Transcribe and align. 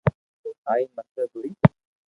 ۽ 0.65 0.83
مسرت 1.01 1.31
هئي 1.37 1.51